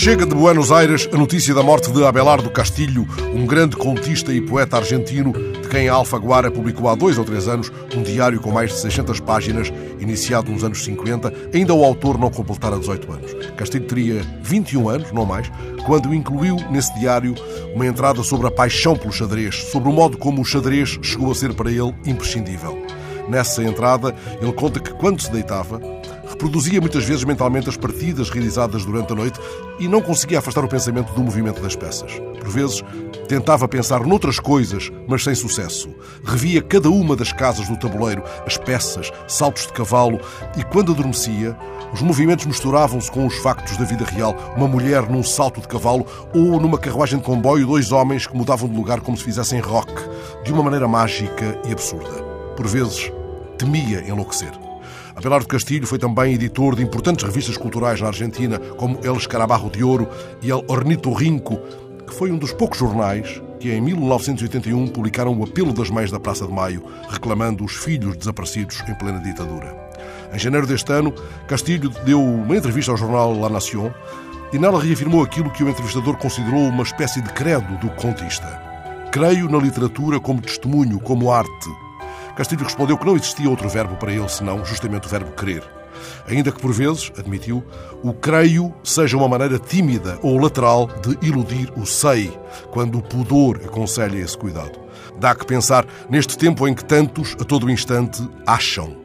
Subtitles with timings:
[0.00, 4.40] Chega de Buenos Aires a notícia da morte de Abelardo Castilho, um grande contista e
[4.40, 8.50] poeta argentino, de quem a Alfaguara publicou há dois ou três anos um diário com
[8.50, 11.30] mais de 600 páginas, iniciado nos anos 50.
[11.52, 13.34] Ainda o autor não completara 18 anos.
[13.58, 15.52] Castilho teria 21 anos, não mais,
[15.84, 17.34] quando incluiu nesse diário
[17.74, 21.34] uma entrada sobre a paixão pelo xadrez, sobre o modo como o xadrez chegou a
[21.34, 22.82] ser para ele imprescindível.
[23.28, 25.78] Nessa entrada, ele conta que quando se deitava,
[26.40, 29.38] reproduzia muitas vezes mentalmente as partidas realizadas durante a noite
[29.78, 32.18] e não conseguia afastar o pensamento do movimento das peças.
[32.38, 32.82] Por vezes,
[33.28, 35.90] tentava pensar noutras coisas, mas sem sucesso.
[36.24, 40.18] Revia cada uma das casas do tabuleiro, as peças, saltos de cavalo,
[40.56, 41.54] e quando adormecia,
[41.92, 44.34] os movimentos misturavam-se com os factos da vida real.
[44.56, 48.66] Uma mulher num salto de cavalo ou numa carruagem de comboio, dois homens que mudavam
[48.66, 49.92] de lugar como se fizessem rock,
[50.42, 52.22] de uma maneira mágica e absurda.
[52.56, 53.12] Por vezes,
[53.58, 54.69] temia enlouquecer.
[55.14, 59.82] Abelardo Castilho foi também editor de importantes revistas culturais na Argentina, como El Escarabarro de
[59.82, 60.08] Ouro
[60.42, 61.58] e El Ornitorrinco,
[62.06, 66.18] que foi um dos poucos jornais que em 1981 publicaram o apelo das mães da
[66.18, 69.76] Praça de Maio, reclamando os filhos desaparecidos em plena ditadura.
[70.32, 71.12] Em janeiro deste ano,
[71.46, 73.92] Castilho deu uma entrevista ao jornal La Nación
[74.52, 78.46] e nela reafirmou aquilo que o entrevistador considerou uma espécie de credo do contista.
[79.12, 81.68] Creio na literatura como testemunho, como arte,
[82.36, 85.62] Castilho respondeu que não existia outro verbo para ele senão justamente o verbo querer.
[86.26, 87.64] Ainda que por vezes, admitiu,
[88.02, 92.32] o creio seja uma maneira tímida ou lateral de iludir o sei,
[92.70, 94.78] quando o pudor aconselha esse cuidado.
[95.18, 98.96] Dá que pensar neste tempo em que tantos, a todo instante, acham.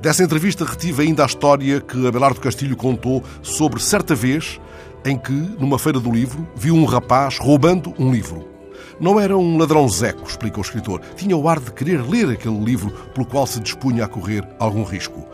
[0.00, 4.60] Dessa entrevista retive ainda a história que Abelardo Castilho contou sobre certa vez
[5.04, 8.57] em que, numa feira do livro, viu um rapaz roubando um livro.
[9.00, 11.00] Não era um ladrão zeco, explica o escritor.
[11.16, 14.82] Tinha o ar de querer ler aquele livro pelo qual se dispunha a correr algum
[14.82, 15.26] risco.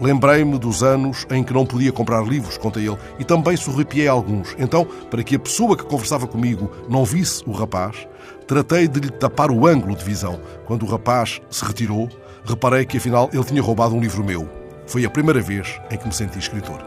[0.00, 4.54] Lembrei-me dos anos em que não podia comprar livros, conta ele, e também sorripiei alguns.
[4.58, 8.08] Então, para que a pessoa que conversava comigo não visse o rapaz,
[8.46, 10.40] tratei de lhe tapar o ângulo de visão.
[10.66, 12.08] Quando o rapaz se retirou,
[12.44, 14.61] reparei que afinal ele tinha roubado um livro meu.
[14.86, 16.84] Foi a primeira vez em que me senti escritor.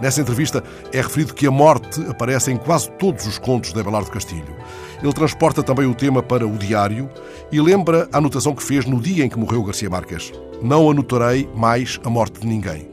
[0.00, 0.62] Nessa entrevista
[0.92, 4.56] é referido que a morte aparece em quase todos os contos de Abelardo Castilho.
[5.02, 7.08] Ele transporta também o tema para o diário
[7.50, 10.32] e lembra a anotação que fez no dia em que morreu Garcia Marques.
[10.62, 12.90] Não anotarei mais a morte de ninguém.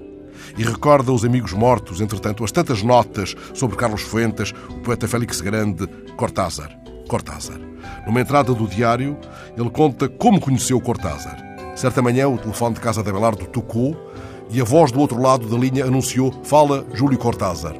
[0.57, 5.41] E recorda os amigos mortos, entretanto, as tantas notas sobre Carlos Fuentes, o poeta Félix
[5.41, 6.69] Grande, Cortázar.
[7.07, 7.59] Cortázar.
[8.05, 9.17] Numa entrada do diário,
[9.57, 11.37] ele conta como conheceu Cortázar.
[11.75, 13.97] Certa manhã, o telefone de casa de Abelardo tocou
[14.49, 17.75] e a voz do outro lado da linha anunciou Fala Júlio Cortázar.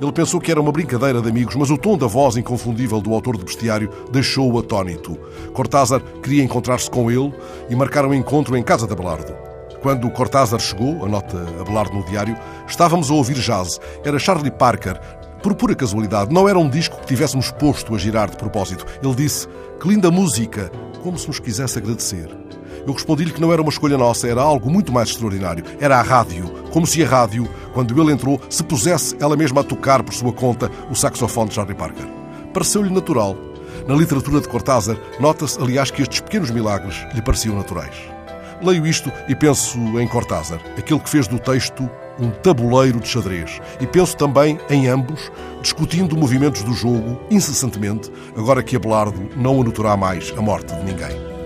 [0.00, 3.12] Ele pensou que era uma brincadeira de amigos, mas o tom da voz inconfundível do
[3.12, 5.18] autor do bestiário deixou-o atónito.
[5.52, 7.34] Cortázar queria encontrar-se com ele
[7.68, 9.34] e marcaram um encontro em casa de Abelardo.
[9.82, 12.36] Quando Cortázar chegou, anota Abelardo no diário,
[12.66, 13.80] estávamos a ouvir jazz.
[14.04, 15.00] Era Charlie Parker.
[15.42, 18.84] Por pura casualidade, não era um disco que tivéssemos posto a girar de propósito.
[19.02, 19.48] Ele disse:
[19.80, 20.70] Que linda música!
[21.02, 22.47] Como se nos quisesse agradecer.
[22.88, 25.62] Eu respondi-lhe que não era uma escolha nossa, era algo muito mais extraordinário.
[25.78, 26.48] Era a rádio.
[26.72, 30.32] Como se a rádio, quando ele entrou, se pusesse ela mesma a tocar por sua
[30.32, 32.06] conta o saxofone de Charlie Parker.
[32.54, 33.36] Pareceu-lhe natural.
[33.86, 37.94] Na literatura de Cortázar, nota-se, aliás, que estes pequenos milagres lhe pareciam naturais.
[38.62, 43.60] Leio isto e penso em Cortázar, aquele que fez do texto um tabuleiro de xadrez.
[43.82, 49.94] E penso também em ambos, discutindo movimentos do jogo incessantemente, agora que Abelardo não anotará
[49.94, 51.37] mais a morte de ninguém.